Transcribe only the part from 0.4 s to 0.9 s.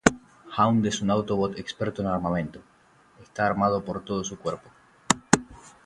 Hound